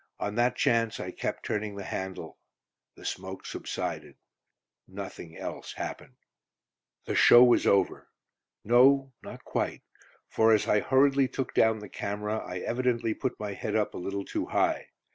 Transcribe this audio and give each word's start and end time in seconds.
On 0.19 0.33
that 0.33 0.55
chance, 0.55 0.99
I 0.99 1.11
kept 1.11 1.45
turning 1.45 1.75
the 1.75 1.83
handle. 1.83 2.39
The 2.95 3.05
smoke 3.05 3.45
subsided; 3.45 4.15
nothing 4.87 5.37
else 5.37 5.73
happened. 5.73 6.15
The 7.05 7.13
show 7.13 7.43
was 7.43 7.67
over. 7.67 8.09
No, 8.63 9.13
not 9.21 9.43
quite; 9.45 9.83
for 10.27 10.53
as 10.53 10.67
I 10.67 10.79
hurriedly 10.79 11.27
took 11.27 11.53
down 11.53 11.77
the 11.77 11.87
camera, 11.87 12.39
I 12.39 12.61
evidently 12.61 13.13
put 13.13 13.39
my 13.39 13.53
head 13.53 13.75
up 13.75 13.93
a 13.93 13.99
little 13.99 14.25
too 14.25 14.47
high. 14.47 14.87